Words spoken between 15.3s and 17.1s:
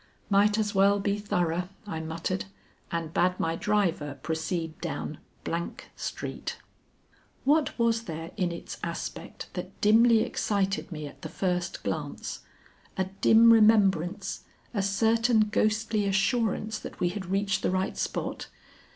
ghostly assurance that we